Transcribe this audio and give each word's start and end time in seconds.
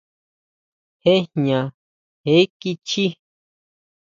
Jé 1.03 1.13
jña 1.31 1.59
jé 2.25 2.35
kichjí. 2.59 3.05